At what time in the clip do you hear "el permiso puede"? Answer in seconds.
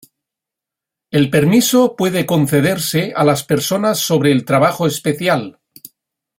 1.11-2.25